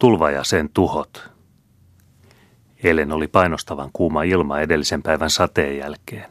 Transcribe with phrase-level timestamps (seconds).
[0.00, 1.30] Tulva ja sen tuhot.
[2.84, 6.26] Eilen oli painostavan kuuma ilma edellisen päivän sateen jälkeen.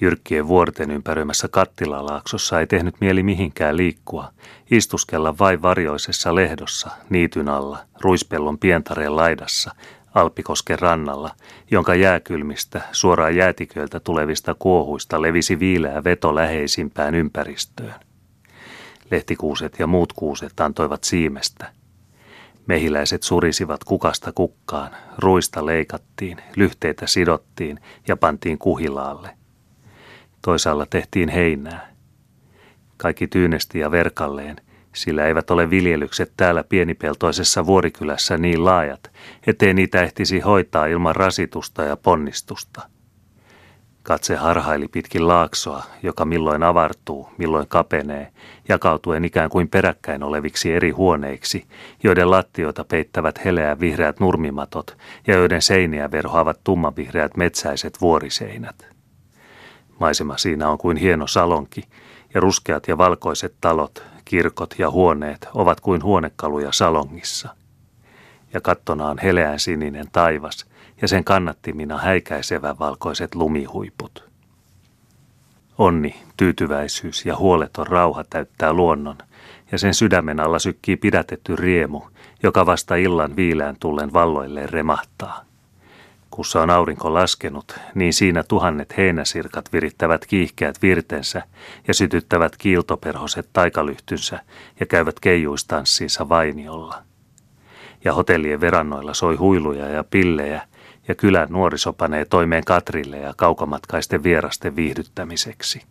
[0.00, 4.30] Jyrkkien vuorten ympäröimässä kattilalaaksossa ei tehnyt mieli mihinkään liikkua,
[4.70, 9.74] istuskella vain varjoisessa lehdossa, niityn alla, ruispellon pientareen laidassa,
[10.14, 11.30] Alpikosken rannalla,
[11.70, 17.94] jonka jääkylmistä, suoraan jäätiköiltä tulevista kuohuista levisi viileä veto läheisimpään ympäristöön.
[19.10, 21.70] Lehtikuuset ja muut kuuset antoivat siimestä–
[22.66, 29.30] Mehiläiset surisivat kukasta kukkaan, ruista leikattiin, lyhteitä sidottiin ja pantiin kuhilaalle.
[30.42, 31.94] Toisaalla tehtiin heinää.
[32.96, 34.56] Kaikki tyynesti ja verkalleen,
[34.94, 39.10] sillä eivät ole viljelykset täällä pienipeltoisessa vuorikylässä niin laajat,
[39.46, 42.82] ettei niitä ehtisi hoitaa ilman rasitusta ja ponnistusta–
[44.04, 48.32] Katse harhaili pitkin laaksoa, joka milloin avartuu, milloin kapenee,
[48.68, 51.66] jakautuen ikään kuin peräkkäin oleviksi eri huoneiksi,
[52.02, 54.96] joiden lattioita peittävät heleä vihreät nurmimatot
[55.26, 58.86] ja joiden seiniä verhoavat tummanvihreät metsäiset vuoriseinät.
[60.00, 61.82] Maisema siinä on kuin hieno salonki,
[62.34, 67.63] ja ruskeat ja valkoiset talot, kirkot ja huoneet ovat kuin huonekaluja salongissa.
[68.54, 70.66] Ja kattona on heleän sininen taivas–
[71.02, 74.24] ja sen kannattimina häikäisevän valkoiset lumihuiput.
[75.78, 79.18] Onni, tyytyväisyys ja huoleton rauha täyttää luonnon,
[79.72, 82.02] ja sen sydämen alla sykkii pidätetty riemu,
[82.42, 85.44] joka vasta illan viilään tullen valloilleen remahtaa.
[86.30, 91.42] Kussa on aurinko laskenut, niin siinä tuhannet heinäsirkat virittävät kiihkeät virtensä
[91.88, 94.40] ja sytyttävät kiiltoperhoset taikalyhtynsä
[94.80, 97.02] ja käyvät keijuistanssiinsa vainiolla.
[98.04, 100.62] Ja hotellien verannoilla soi huiluja ja pillejä,
[101.08, 105.82] ja kylän nuoriso panee toimeen Katrille ja kaukamatkaisten vierasten viihdyttämiseksi.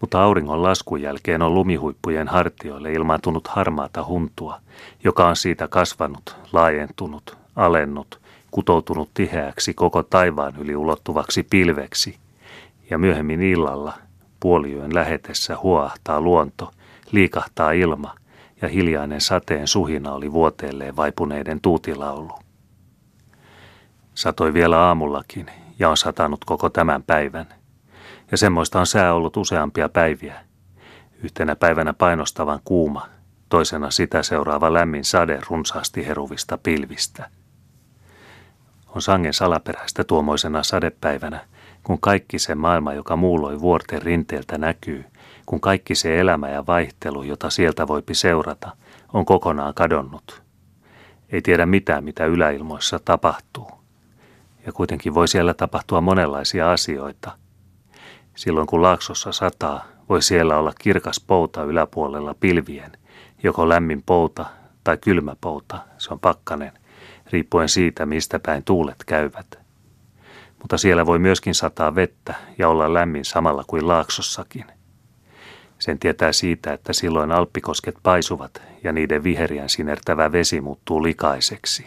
[0.00, 4.60] Mutta auringon laskun jälkeen on lumihuippujen hartioille ilmaantunut harmaata huntua,
[5.04, 8.20] joka on siitä kasvanut, laajentunut, alennut,
[8.50, 12.16] kutoutunut tiheäksi koko taivaan yli ulottuvaksi pilveksi,
[12.90, 13.92] ja myöhemmin illalla,
[14.40, 16.70] puoliyön lähetessä huoahtaa luonto,
[17.12, 18.14] liikahtaa ilma,
[18.62, 22.30] ja hiljainen sateen suhina oli vuoteelleen vaipuneiden tuutilaulu.
[24.14, 25.46] Satoi vielä aamullakin
[25.78, 27.46] ja on satanut koko tämän päivän.
[28.30, 30.40] Ja semmoista on sää ollut useampia päiviä.
[31.22, 33.08] Yhtenä päivänä painostavan kuuma,
[33.48, 37.30] toisena sitä seuraava lämmin sade runsaasti heruvista pilvistä.
[38.94, 41.40] On sangen salaperäistä tuomoisena sadepäivänä,
[41.82, 45.04] kun kaikki se maailma, joka muuloi vuorten rinteeltä näkyy,
[45.46, 48.76] kun kaikki se elämä ja vaihtelu, jota sieltä voipi seurata,
[49.12, 50.42] on kokonaan kadonnut.
[51.28, 53.70] Ei tiedä mitään, mitä yläilmoissa tapahtuu
[54.66, 57.30] ja kuitenkin voi siellä tapahtua monenlaisia asioita.
[58.36, 62.92] Silloin kun laaksossa sataa, voi siellä olla kirkas pouta yläpuolella pilvien,
[63.42, 64.46] joko lämmin pouta
[64.84, 66.72] tai kylmä pouta, se on pakkanen,
[67.30, 69.58] riippuen siitä, mistä päin tuulet käyvät.
[70.58, 74.75] Mutta siellä voi myöskin sataa vettä ja olla lämmin samalla kuin laaksossakin.
[75.86, 81.86] Sen tietää siitä, että silloin alppikosket paisuvat ja niiden viheriän sinertävä vesi muuttuu likaiseksi.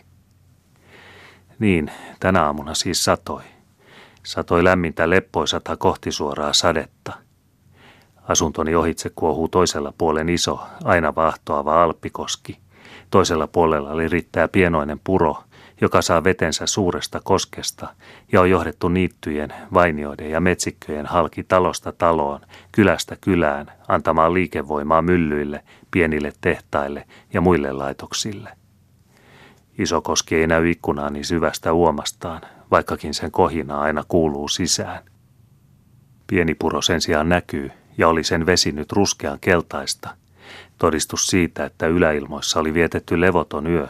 [1.59, 3.41] Niin, tänä aamuna siis satoi.
[4.23, 7.13] Satoi lämmintä leppoisata kohti suoraa sadetta.
[8.27, 12.59] Asuntoni ohitse kuohuu toisella puolen iso, aina vahtoava alppikoski.
[13.11, 15.43] Toisella puolella oli riittää pienoinen puro,
[15.81, 17.87] joka saa vetensä suuresta koskesta
[18.31, 22.41] ja on johdettu niittyjen, vainioiden ja metsikköjen halki talosta taloon,
[22.71, 28.49] kylästä kylään, antamaan liikevoimaa myllyille, pienille tehtaille ja muille laitoksille.
[29.77, 32.41] Iso koski ei näy ikkunaani syvästä uomastaan,
[32.71, 35.03] vaikkakin sen kohina aina kuuluu sisään.
[36.27, 40.09] Pieni puro sen sijaan näkyy ja oli sen vesi nyt ruskean keltaista.
[40.77, 43.87] Todistus siitä, että yläilmoissa oli vietetty levoton yö,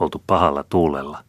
[0.00, 1.24] oltu pahalla tuulella.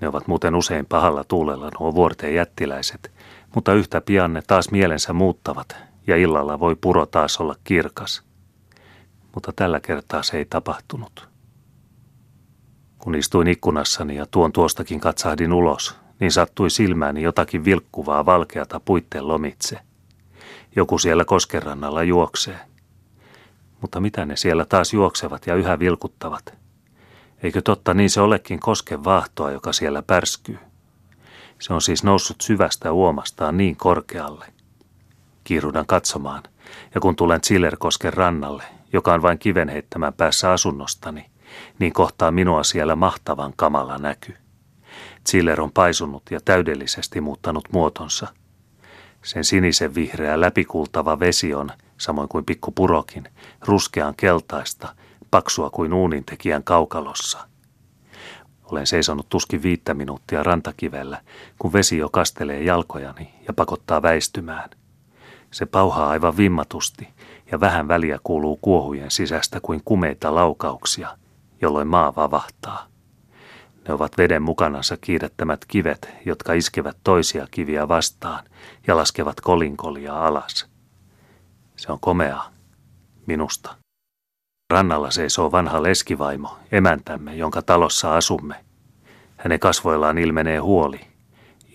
[0.00, 3.12] Ne ovat muuten usein pahalla tuulella nuo vuorteen jättiläiset,
[3.54, 5.76] mutta yhtä pian ne taas mielensä muuttavat
[6.06, 8.22] ja illalla voi puro taas olla kirkas.
[9.34, 11.28] Mutta tällä kertaa se ei tapahtunut.
[12.98, 19.28] Kun istuin ikkunassani ja tuon tuostakin katsahdin ulos, niin sattui silmääni jotakin vilkkuvaa valkeata puitteen
[19.28, 19.78] lomitse.
[20.76, 22.58] Joku siellä koskerannalla juoksee.
[23.80, 26.65] Mutta mitä ne siellä taas juoksevat ja yhä vilkuttavat?
[27.46, 30.58] Eikö totta niin se olekin kosken vaahtoa, joka siellä pärskyy?
[31.58, 34.46] Se on siis noussut syvästä uomastaan niin korkealle.
[35.44, 36.42] Kiirudan katsomaan,
[36.94, 38.62] ja kun tulen Zillerkosken rannalle,
[38.92, 41.26] joka on vain kiven heittämän päässä asunnostani,
[41.78, 44.36] niin kohtaa minua siellä mahtavan kamala näky.
[45.28, 48.26] Ziller on paisunut ja täydellisesti muuttanut muotonsa.
[49.22, 53.28] Sen sinisen vihreä läpikultava vesi on, samoin kuin pikkupurokin,
[53.66, 54.94] ruskean keltaista,
[55.36, 57.48] paksua kuin uunintekijän kaukalossa.
[58.64, 61.20] Olen seisonut tuskin viittä minuuttia rantakivellä,
[61.58, 64.70] kun vesi jo kastelee jalkojani ja pakottaa väistymään.
[65.50, 67.08] Se pauhaa aivan vimmatusti,
[67.52, 71.18] ja vähän väliä kuuluu kuohujen sisästä kuin kumeita laukauksia,
[71.62, 72.86] jolloin maa vavahtaa.
[73.88, 78.44] Ne ovat veden mukanansa kiirettämät kivet, jotka iskevät toisia kiviä vastaan
[78.86, 80.66] ja laskevat kolinkolia alas.
[81.76, 82.40] Se on komea,
[83.26, 83.85] minusta.
[84.70, 88.54] Rannalla seisoo vanha leskivaimo, emäntämme, jonka talossa asumme.
[89.36, 91.00] Hänen kasvoillaan ilmenee huoli,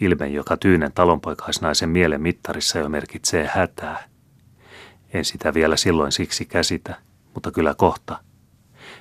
[0.01, 4.03] ilme, joka tyynen talonpoikaisnaisen mielen mittarissa jo merkitsee hätää.
[5.13, 6.95] En sitä vielä silloin siksi käsitä,
[7.33, 8.17] mutta kyllä kohta.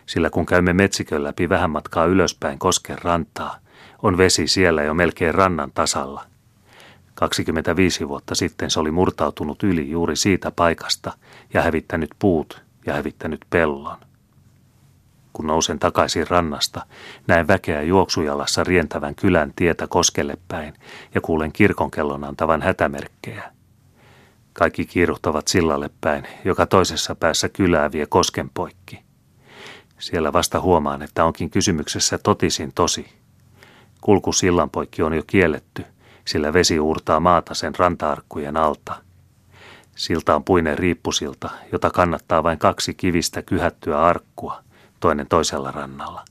[0.06, 3.58] Sillä kun käymme metsikön läpi vähän matkaa ylöspäin kosken rantaa,
[4.02, 6.25] on vesi siellä jo melkein rannan tasalla.
[7.14, 11.12] 25 vuotta sitten se oli murtautunut yli juuri siitä paikasta
[11.54, 13.97] ja hävittänyt puut ja hävittänyt pellon.
[15.32, 16.87] Kun nousen takaisin rannasta,
[17.27, 20.75] näen väkeä juoksujalassa rientävän kylän tietä koskelle päin
[21.15, 23.53] ja kuulen kirkonkellon antavan hätämerkkejä.
[24.53, 29.00] Kaikki kiiruhtavat sillalle päin, joka toisessa päässä kylää vie kosken poikki.
[29.99, 33.09] Siellä vasta huomaan, että onkin kysymyksessä totisin tosi.
[34.00, 35.85] Kulku sillan poikki on jo kielletty,
[36.25, 38.94] sillä vesi uurtaa maata sen rantaarkkujen alta–
[40.00, 44.62] Silta on puinen riippusilta, jota kannattaa vain kaksi kivistä kyhättyä arkkua,
[45.00, 46.25] toinen toisella rannalla.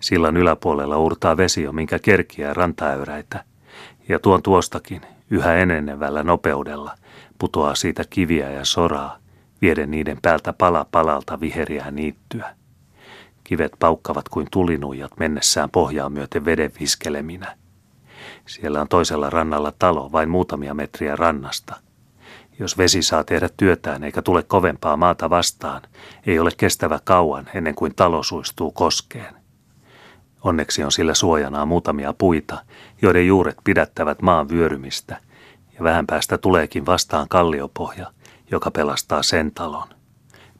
[0.00, 3.44] Sillan yläpuolella uurtaa vesi jo minkä kerkiä rantaäyräitä,
[4.08, 6.94] ja tuon tuostakin yhä enenevällä nopeudella
[7.38, 9.18] putoaa siitä kiviä ja soraa,
[9.62, 12.54] vieden niiden päältä pala palalta viheriä niittyä.
[13.44, 17.56] Kivet paukkavat kuin tulinuijat mennessään pohjaa myöten veden viskeleminä.
[18.46, 21.76] Siellä on toisella rannalla talo vain muutamia metriä rannasta–
[22.58, 25.82] jos vesi saa tehdä työtään eikä tule kovempaa maata vastaan,
[26.26, 29.34] ei ole kestävä kauan ennen kuin talo suistuu koskeen.
[30.42, 32.58] Onneksi on sillä suojanaa muutamia puita,
[33.02, 35.16] joiden juuret pidättävät maan vyörymistä,
[35.78, 38.10] ja vähän päästä tuleekin vastaan kalliopohja,
[38.50, 39.88] joka pelastaa sen talon.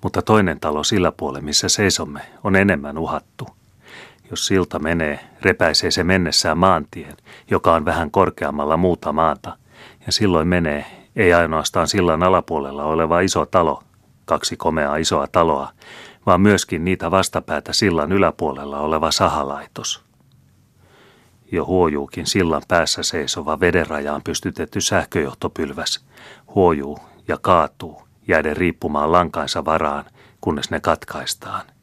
[0.03, 3.49] Mutta toinen talo sillä puolella, missä seisomme, on enemmän uhattu.
[4.31, 7.17] Jos silta menee, repäisee se mennessään maantien,
[7.51, 9.57] joka on vähän korkeammalla muuta maata,
[10.07, 13.83] ja silloin menee ei ainoastaan sillan alapuolella oleva iso talo,
[14.25, 15.69] kaksi komeaa isoa taloa,
[16.27, 20.05] vaan myöskin niitä vastapäätä sillan yläpuolella oleva sahalaitos.
[21.53, 26.05] Jo huojuukin sillan päässä seisova vedenrajaan pystytetty sähköjohtopylväs,
[26.55, 30.05] huojuu ja kaatuu, jääden riippumaan lankainsa varaan,
[30.41, 31.74] kunnes ne katkaistaan.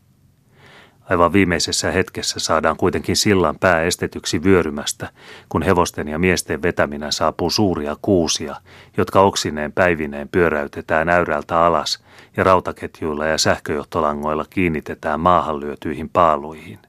[1.11, 5.09] Aivan viimeisessä hetkessä saadaan kuitenkin sillan pää estetyksi vyörymästä,
[5.49, 8.55] kun hevosten ja miesten vetäminä saapuu suuria kuusia,
[8.97, 12.03] jotka oksineen päivineen pyöräytetään äyrältä alas
[12.37, 16.79] ja rautaketjuilla ja sähköjohtolangoilla kiinnitetään maahan lyötyihin paaluihin.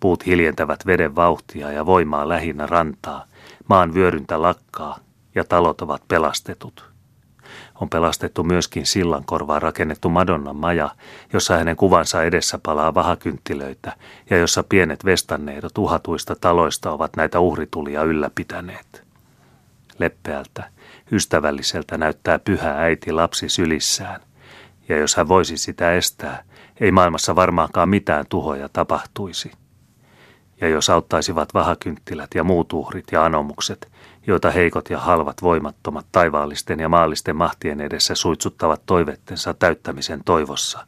[0.00, 3.24] Puut hiljentävät veden vauhtia ja voimaa lähinnä rantaa,
[3.68, 4.98] maan vyöryntä lakkaa
[5.34, 6.93] ja talot ovat pelastetut.
[7.80, 10.90] On pelastettu myöskin sillan korvaan rakennettu Madonnan maja,
[11.32, 13.92] jossa hänen kuvansa edessä palaa vahakynttilöitä
[14.30, 19.04] ja jossa pienet vestanneidot uhatuista taloista ovat näitä uhritulia ylläpitäneet.
[19.98, 20.64] Leppeältä,
[21.12, 24.20] ystävälliseltä näyttää pyhä äiti lapsi sylissään,
[24.88, 26.42] ja jos hän voisi sitä estää,
[26.80, 29.52] ei maailmassa varmaankaan mitään tuhoja tapahtuisi.
[30.60, 33.92] Ja jos auttaisivat vahakynttilät ja muut uhrit ja anomukset,
[34.26, 40.86] joita heikot ja halvat voimattomat taivaallisten ja maallisten mahtien edessä suitsuttavat toivettensa täyttämisen toivossa.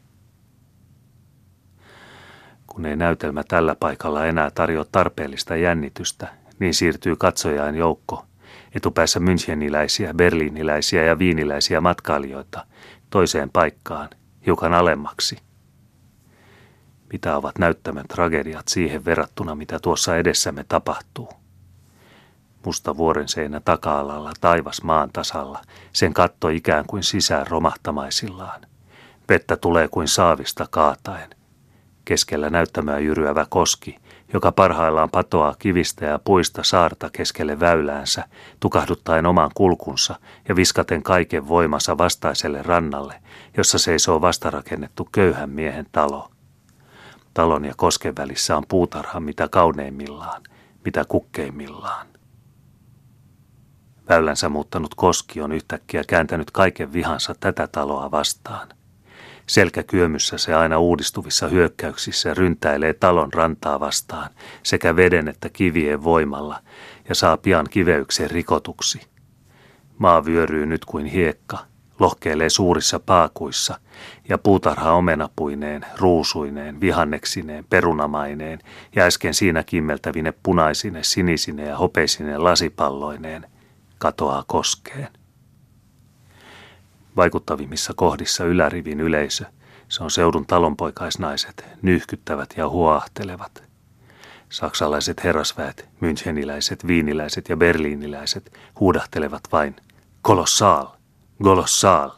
[2.67, 6.29] Kun ei näytelmä tällä paikalla enää tarjoa tarpeellista jännitystä,
[6.59, 8.27] niin siirtyy katsojaan joukko,
[8.75, 12.67] etupäässä müncheniläisiä, berliiniläisiä ja viiniläisiä matkailijoita
[13.11, 14.09] toiseen paikkaan,
[14.47, 15.39] hiukan alemmaksi.
[17.13, 21.46] Mitä ovat näyttämän tragediat siihen verrattuna, mitä tuossa edessämme tapahtuu?
[22.67, 28.61] Musta vuoren seinä taka-alalla taivas maan tasalla, sen katto ikään kuin sisään romahtamaisillaan.
[29.29, 31.31] Vettä tulee kuin saavista kaataen.
[32.05, 33.99] Keskellä näyttämää jyryävä koski,
[34.33, 38.25] joka parhaillaan patoaa kivistä ja puista saarta keskelle väyläänsä,
[38.61, 40.19] tukahduttaen oman kulkunsa
[40.49, 43.23] ja viskaten kaiken voimansa vastaiselle rannalle,
[43.57, 46.31] jossa seisoo vastarakennettu köyhän miehen talo.
[47.35, 50.43] Talon ja kosken välissä on puutarha mitä kauneimmillaan,
[50.85, 52.16] mitä kukkeimmillaan.
[54.09, 58.69] Väylänsä muuttanut koski on yhtäkkiä kääntänyt kaiken vihansa tätä taloa vastaan.
[59.47, 64.31] Selkäkyömyssä se aina uudistuvissa hyökkäyksissä ryntäilee talon rantaa vastaan
[64.63, 66.63] sekä veden että kivien voimalla
[67.09, 69.01] ja saa pian kiveyksen rikotuksi.
[69.99, 71.59] Maa vyöryy nyt kuin hiekka,
[72.01, 73.81] lohkeilee suurissa paakuissa
[74.29, 78.59] ja puutarha omenapuineen, ruusuineen, vihanneksineen, perunamaineen
[78.97, 83.47] ja äsken siinä kimmeltävine punaisine, sinisine ja hopeisine lasipalloineen
[84.07, 85.09] katoaa koskeen.
[87.17, 89.45] Vaikuttavimmissa kohdissa ylärivin yleisö,
[89.89, 93.63] se on seudun talonpoikaisnaiset, nyhkyttävät ja huoahtelevat.
[94.49, 99.77] Saksalaiset herrasväet, müncheniläiset, viiniläiset ja berliiniläiset huudahtelevat vain
[100.23, 100.87] kolossaal,
[101.43, 102.11] kolossaal.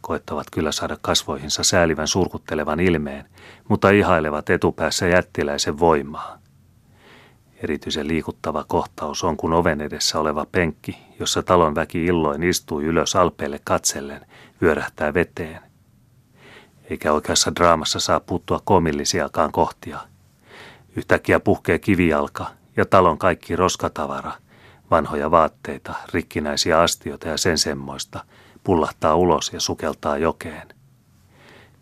[0.00, 3.28] Koettavat kyllä saada kasvoihinsa säälivän surkuttelevan ilmeen,
[3.68, 6.43] mutta ihailevat etupäässä jättiläisen voimaa.
[7.64, 13.16] Erityisen liikuttava kohtaus on, kun oven edessä oleva penkki, jossa talon väki illoin istui ylös
[13.16, 14.26] alpeelle katsellen,
[14.62, 15.60] vyörähtää veteen.
[16.90, 20.00] Eikä oikeassa draamassa saa puuttua komillisiakaan kohtia.
[20.96, 24.32] Yhtäkkiä puhkee kivijalka ja talon kaikki roskatavara,
[24.90, 28.24] vanhoja vaatteita, rikkinäisiä astioita ja sen semmoista,
[28.64, 30.68] pullahtaa ulos ja sukeltaa jokeen.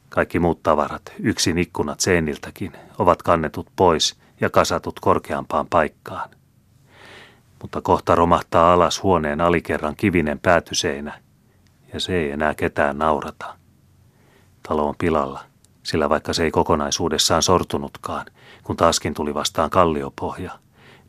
[0.08, 6.30] Kaikki muut tavarat, yksin ikkunat seiniltäkin, ovat kannetut pois ja kasatut korkeampaan paikkaan.
[7.62, 11.20] Mutta kohta romahtaa alas huoneen alikerran kivinen päätyseinä,
[11.92, 13.54] ja se ei enää ketään naurata.
[14.68, 15.40] Talo on pilalla,
[15.82, 18.26] sillä vaikka se ei kokonaisuudessaan sortunutkaan,
[18.64, 20.58] kun taaskin tuli vastaan kalliopohja,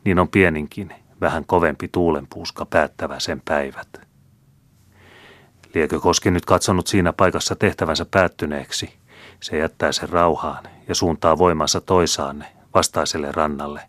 [0.04, 3.88] niin on pieninkin, vähän kovempi tuulenpuuska päättävä sen päivät.
[5.74, 8.94] Liekö Koski nyt katsonut siinä paikassa tehtävänsä päättyneeksi?
[9.40, 13.80] Se jättää sen rauhaan ja suuntaa voimansa toisaanne, vastaiselle rannalle,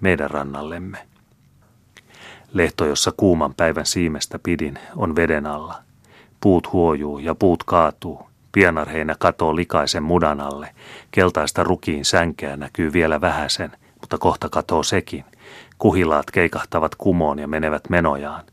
[0.00, 0.98] meidän rannallemme.
[2.52, 5.74] Lehto, jossa kuuman päivän siimestä pidin, on veden alla.
[6.40, 8.26] Puut huojuu ja puut kaatuu.
[8.52, 10.74] Pienarheinä katoo likaisen mudan alle.
[11.10, 15.24] Keltaista rukiin sänkeä näkyy vielä vähäsen, mutta kohta katoo sekin.
[15.78, 18.44] Kuhilaat keikahtavat kumoon ja menevät menojaan.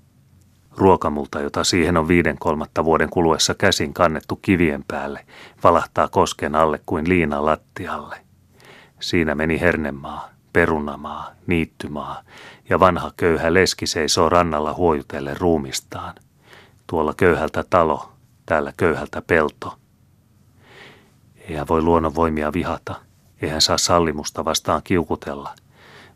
[0.77, 5.25] Ruokamulta, jota siihen on viiden kolmatta vuoden kuluessa käsin kannettu kivien päälle,
[5.63, 8.28] valahtaa kosken alle kuin liina lattialle.
[8.99, 12.21] Siinä meni hernemaa, perunamaa, niittymaa
[12.69, 16.15] ja vanha köyhä leski seisoo rannalla huojutelle ruumistaan.
[16.87, 18.11] Tuolla köyhältä talo,
[18.45, 19.77] täällä köyhältä pelto.
[21.37, 22.95] Eihän voi luonnonvoimia vihata,
[23.41, 25.55] eihän saa sallimusta vastaan kiukutella,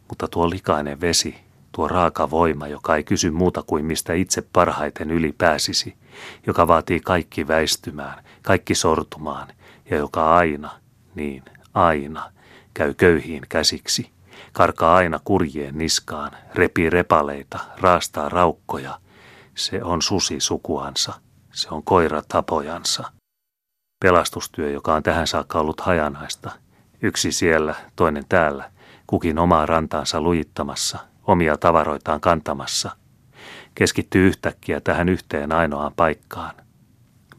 [0.09, 1.35] mutta tuo likainen vesi,
[1.71, 5.95] tuo raaka voima, joka ei kysy muuta kuin mistä itse parhaiten yli pääsisi,
[6.47, 9.47] joka vaatii kaikki väistymään, kaikki sortumaan
[9.89, 10.71] ja joka aina,
[11.15, 12.31] niin aina,
[12.73, 14.11] käy köyhiin käsiksi,
[14.53, 18.99] karkaa aina kurjien niskaan, repii repaleita, raastaa raukkoja.
[19.55, 21.13] Se on susi sukuansa,
[21.51, 23.03] se on koira tapojansa.
[24.05, 26.51] Pelastustyö, joka on tähän saakka ollut hajanaista,
[27.01, 28.71] yksi siellä, toinen täällä,
[29.07, 32.91] kukin omaa rantaansa lujittamassa, omia tavaroitaan kantamassa,
[33.75, 36.55] keskittyy yhtäkkiä tähän yhteen ainoaan paikkaan.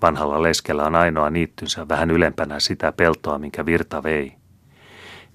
[0.03, 4.37] Vanhalla leskellä on ainoa niittynsä vähän ylempänä sitä peltoa, minkä virta vei–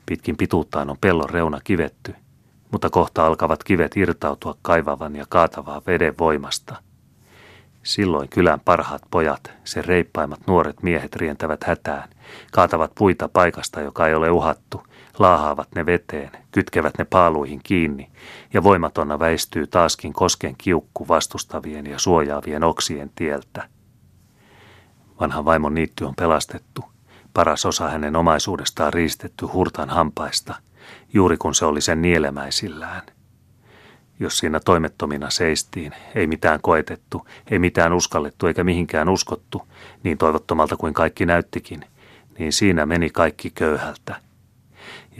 [0.09, 2.15] Pitkin pituuttaan on pellon reuna kivetty,
[2.71, 6.75] mutta kohta alkavat kivet irtautua kaivavan ja kaatavaa veden voimasta.
[7.83, 12.09] Silloin kylän parhaat pojat, sen reippaimmat nuoret miehet rientävät hätään,
[12.51, 14.83] kaatavat puita paikasta, joka ei ole uhattu,
[15.19, 18.09] laahaavat ne veteen, kytkevät ne paaluihin kiinni,
[18.53, 23.69] ja voimatonna väistyy taaskin kosken kiukku vastustavien ja suojaavien oksien tieltä.
[25.19, 26.83] Vanhan vaimon niitty on pelastettu–
[27.33, 30.55] paras osa hänen omaisuudestaan riistetty hurtan hampaista,
[31.13, 33.01] juuri kun se oli sen nielemäisillään.
[34.19, 39.67] Jos siinä toimettomina seistiin, ei mitään koetettu, ei mitään uskallettu eikä mihinkään uskottu,
[40.03, 41.85] niin toivottomalta kuin kaikki näyttikin,
[42.39, 44.15] niin siinä meni kaikki köyhältä–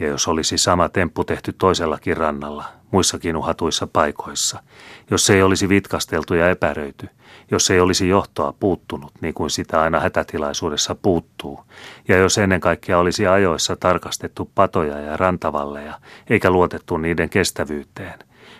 [0.00, 4.62] ja jos olisi sama temppu tehty toisellakin rannalla, muissakin uhatuissa paikoissa,
[5.10, 7.08] jos ei olisi vitkasteltu ja epäröity,
[7.50, 11.64] jos ei olisi johtoa puuttunut niin kuin sitä aina hätätilaisuudessa puuttuu,
[12.08, 18.18] ja jos ennen kaikkea olisi ajoissa tarkastettu patoja ja rantavalleja, eikä luotettu niiden kestävyyteen,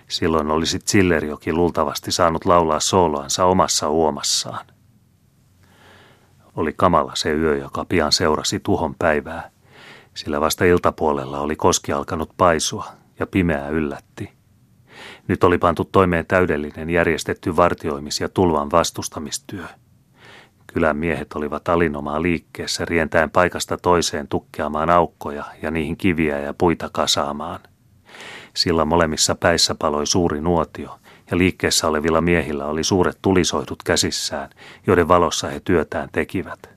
[0.08, 4.66] silloin olisi Zillerjoki luultavasti saanut laulaa sooloansa omassa uomassaan.
[6.56, 9.50] Oli kamala se yö, joka pian seurasi tuhon päivää,
[10.14, 14.32] sillä vasta iltapuolella oli koski alkanut paisua ja pimeää yllätti.
[15.28, 19.64] Nyt oli pantu toimeen täydellinen järjestetty vartioimis- ja tulvan vastustamistyö.
[20.66, 26.90] Kylän miehet olivat alinomaa liikkeessä rientäen paikasta toiseen tukkeamaan aukkoja ja niihin kiviä ja puita
[26.92, 27.60] kasaamaan.
[28.54, 30.98] Sillä molemmissa päissä paloi suuri nuotio,
[31.30, 34.50] ja liikkeessä olevilla miehillä oli suuret tulisoidut käsissään,
[34.86, 36.70] joiden valossa he työtään tekivät.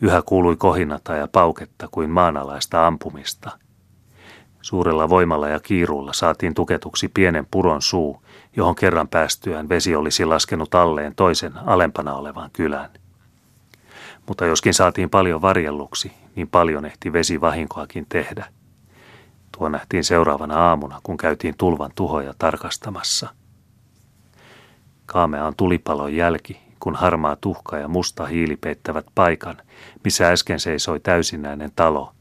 [0.00, 3.50] Yhä kuului kohinata ja pauketta kuin maanalaista ampumista.
[4.62, 8.22] Suurella voimalla ja kiirulla saatiin tuketuksi pienen puron suu,
[8.56, 12.90] johon kerran päästyään vesi olisi laskenut alleen toisen alempana olevan kylän.
[14.26, 18.46] Mutta joskin saatiin paljon varjelluksi, niin paljon ehti vesi vahinkoakin tehdä.
[19.58, 23.28] Tuo nähtiin seuraavana aamuna, kun käytiin tulvan tuhoja tarkastamassa.
[25.06, 29.56] Kaamea on tulipalon jälki, kun harmaa tuhka ja musta hiili peittävät paikan,
[30.04, 32.12] missä äsken seisoi täysinäinen talo,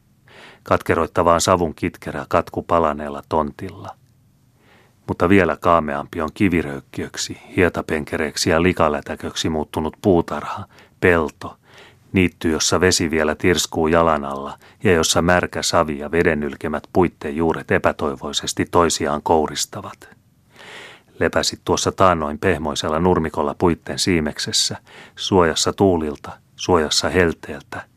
[0.63, 3.95] katkeroittavaan savun kitkerä katku palaneella tontilla.
[5.07, 10.65] Mutta vielä kaameampi on kiviröykkiöksi, hietapenkereeksi ja likalätäköksi muuttunut puutarha,
[10.99, 11.57] pelto,
[12.13, 17.71] niitty, jossa vesi vielä tirskuu jalan alla ja jossa märkä savi ja vedenylkemät puitteen juuret
[17.71, 20.09] epätoivoisesti toisiaan kouristavat.
[21.19, 24.77] Lepäsit tuossa taannoin pehmoisella nurmikolla puitten siimeksessä,
[25.15, 27.88] suojassa tuulilta, suojassa helteeltä.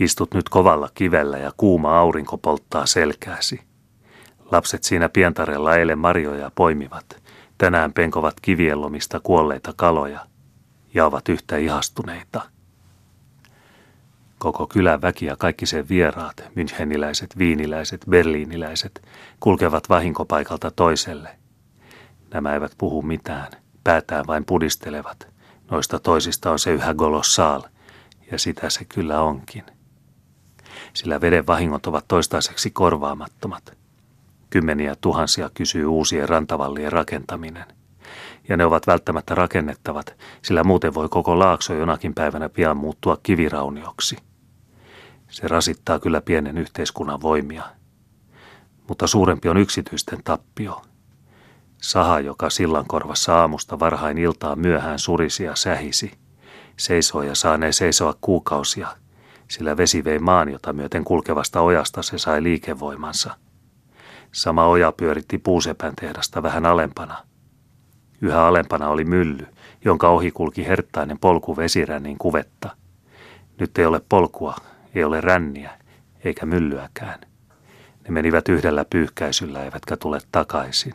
[0.00, 3.60] Istut nyt kovalla kivellä ja kuuma aurinko polttaa selkääsi.
[4.52, 7.22] Lapset siinä pientarella eilen marjoja poimivat.
[7.58, 10.26] Tänään penkovat kiviellomista kuolleita kaloja
[10.94, 12.40] ja ovat yhtä ihastuneita.
[14.38, 19.02] Koko kylän väki ja kaikki sen vieraat, müncheniläiset, viiniläiset, berliiniläiset,
[19.40, 21.30] kulkevat vahinkopaikalta toiselle–
[22.34, 23.52] Nämä eivät puhu mitään,
[23.84, 25.28] päätään vain pudistelevat.
[25.70, 27.62] Noista toisista on se yhä golossaal,
[28.30, 29.64] ja sitä se kyllä onkin.
[30.94, 33.78] Sillä veden vahingot ovat toistaiseksi korvaamattomat.
[34.50, 37.64] Kymmeniä tuhansia kysyy uusien rantavallien rakentaminen.
[38.48, 44.16] Ja ne ovat välttämättä rakennettavat, sillä muuten voi koko laakso jonakin päivänä pian muuttua kiviraunioksi.
[45.28, 47.62] Se rasittaa kyllä pienen yhteiskunnan voimia.
[48.88, 50.82] Mutta suurempi on yksityisten tappio–
[51.82, 56.12] Saha, joka sillan korvassa aamusta varhain iltaa myöhään surisi ja sähisi,
[56.76, 58.88] seisoi ja saanee seisoa kuukausia,
[59.48, 63.34] sillä vesi vei maan, jota myöten kulkevasta ojasta se sai liikevoimansa.
[64.32, 67.24] Sama oja pyöritti puusepän tehdasta vähän alempana.
[68.20, 69.46] Yhä alempana oli mylly,
[69.84, 72.76] jonka ohi kulki herttainen polku vesirännin kuvetta.
[73.60, 74.56] Nyt ei ole polkua,
[74.94, 75.70] ei ole ränniä,
[76.24, 77.20] eikä myllyäkään.
[78.04, 80.94] Ne menivät yhdellä pyyhkäisyllä, eivätkä tule takaisin.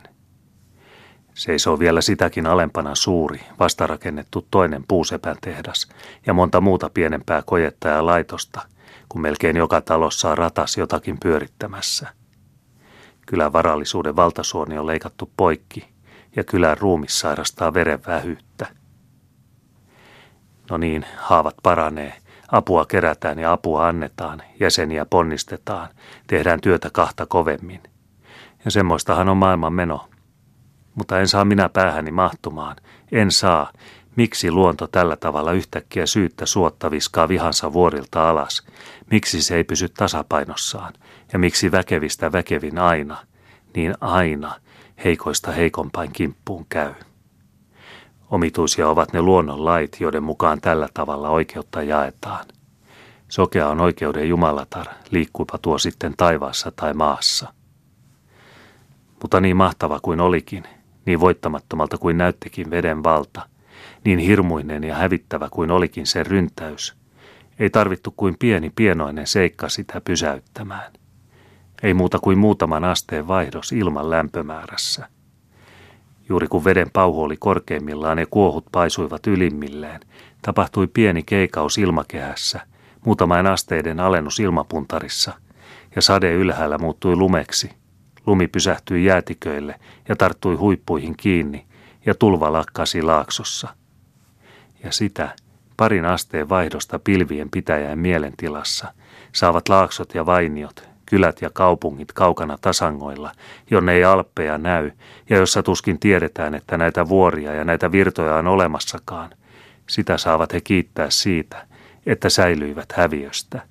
[1.34, 5.88] Seisoo vielä sitäkin alempana suuri, vastarakennettu toinen puusepän tehdas
[6.26, 8.60] ja monta muuta pienempää kojetta ja laitosta,
[9.08, 12.08] kun melkein joka talossa on ratas jotakin pyörittämässä.
[13.26, 15.88] Kylän varallisuuden valtasuoni on leikattu poikki
[16.36, 18.66] ja kylän ruumis sairastaa verenvähyyttä.
[20.70, 22.12] No niin, haavat paranee,
[22.52, 25.88] apua kerätään ja apua annetaan, jäseniä ponnistetaan,
[26.26, 27.82] tehdään työtä kahta kovemmin.
[28.64, 30.08] Ja semmoistahan on maailman meno,
[30.94, 32.76] mutta en saa minä päähäni mahtumaan.
[33.12, 33.72] En saa.
[34.16, 38.66] Miksi luonto tällä tavalla yhtäkkiä syyttä suotta viskaa vihansa vuorilta alas?
[39.10, 40.92] Miksi se ei pysy tasapainossaan?
[41.32, 43.16] Ja miksi väkevistä väkevin aina,
[43.76, 44.54] niin aina,
[45.04, 46.94] heikoista heikompain kimppuun käy?
[48.30, 52.44] Omituisia ovat ne luonnonlait, joiden mukaan tällä tavalla oikeutta jaetaan.
[53.28, 57.52] Sokea on oikeuden jumalatar, liikkuipa tuo sitten taivaassa tai maassa.
[59.22, 60.64] Mutta niin mahtava kuin olikin,
[61.06, 63.48] niin voittamattomalta kuin näyttikin veden valta,
[64.04, 66.96] niin hirmuinen ja hävittävä kuin olikin se ryntäys,
[67.58, 70.92] ei tarvittu kuin pieni pienoinen seikka sitä pysäyttämään.
[71.82, 75.08] Ei muuta kuin muutaman asteen vaihdos ilman lämpömäärässä.
[76.28, 80.00] Juuri kun veden pauhu oli korkeimmillaan ja kuohut paisuivat ylimmilleen,
[80.42, 82.60] tapahtui pieni keikaus ilmakehässä,
[83.04, 85.32] muutaman asteiden alennus ilmapuntarissa,
[85.96, 87.70] ja sade ylhäällä muuttui lumeksi–
[88.26, 91.66] Lumi pysähtyi jäätiköille ja tarttui huippuihin kiinni,
[92.06, 93.68] ja tulva lakkasi laaksossa.
[94.84, 95.28] Ja sitä,
[95.76, 98.92] parin asteen vaihdosta pilvien pitäjän mielentilassa,
[99.32, 103.32] saavat laaksot ja vainiot, kylät ja kaupungit kaukana tasangoilla,
[103.70, 104.90] jonne ei alppeja näy,
[105.30, 109.30] ja jossa tuskin tiedetään, että näitä vuoria ja näitä virtoja on olemassakaan.
[109.88, 111.66] Sitä saavat he kiittää siitä,
[112.06, 113.62] että säilyivät häviöstä.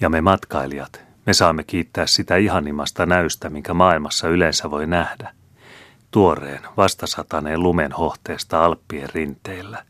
[0.00, 5.34] Ja me matkailijat, me saamme kiittää sitä ihanimmasta näystä, minkä maailmassa yleensä voi nähdä.
[6.10, 9.84] Tuoreen, vastasataneen lumen hohteesta Alppien rinteillä.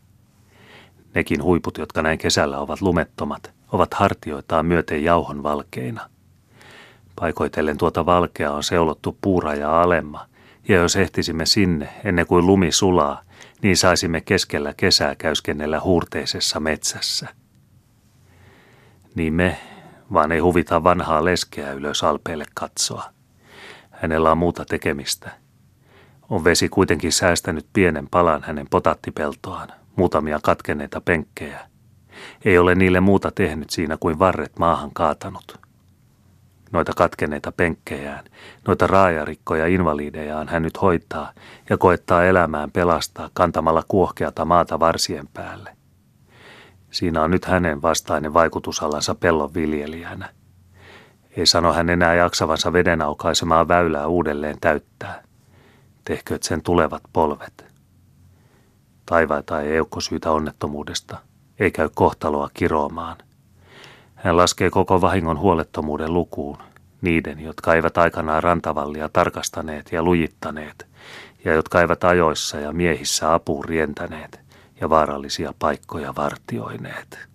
[1.15, 6.09] Nekin huiput, jotka näin kesällä ovat lumettomat, ovat hartioitaan myöten jauhon valkeina.
[7.15, 10.25] Paikoitellen tuota valkea on seulottu puuraja alemma,
[10.67, 13.21] ja jos ehtisimme sinne ennen kuin lumi sulaa,
[13.61, 17.27] niin saisimme keskellä kesää käyskennellä huurteisessa metsässä.
[19.15, 19.59] Niin me,
[20.13, 23.03] vaan ei huvita vanhaa leskeä ylös alpeelle katsoa.
[23.91, 25.31] Hänellä on muuta tekemistä.
[26.29, 31.59] On vesi kuitenkin säästänyt pienen palan hänen potattipeltoaan, muutamia katkenneita penkkejä.
[32.45, 35.57] Ei ole niille muuta tehnyt siinä kuin varret maahan kaatanut.
[36.71, 38.25] noita katkeneita penkkejään,
[38.67, 41.31] noita raajarikkoja invalidejaan hän nyt hoitaa
[41.69, 45.82] ja koettaa elämään pelastaa kantamalla kuohkeata maata varsien päälle.
[46.93, 50.29] Siinä on nyt hänen vastainen vaikutusalansa pellon viljelijänä.
[51.37, 55.23] Ei sano hän enää jaksavansa veden aukaisemaan väylää uudelleen täyttää.
[56.05, 57.65] Tehkööt sen tulevat polvet.
[59.05, 61.17] Taivaita ei eukko syytä onnettomuudesta,
[61.59, 63.17] ei käy kohtaloa kiroamaan–
[64.23, 66.57] hän laskee koko vahingon huolettomuuden lukuun,
[67.01, 70.87] niiden, jotka eivät aikanaan rantavallia tarkastaneet ja lujittaneet,
[71.45, 74.42] ja jotka eivät ajoissa ja miehissä apuun rientäneet
[74.83, 77.27] ja vaarallisia paikkoja vartioineet.